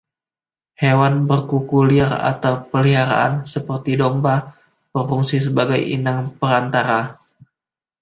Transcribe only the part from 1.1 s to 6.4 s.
berkuku liar atau peliharaan, seperti domba, berfungsi sebagai inang